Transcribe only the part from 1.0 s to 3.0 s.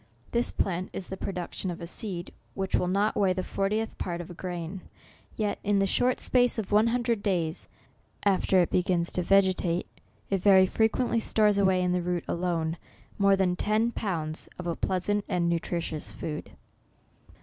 the production of a seed which will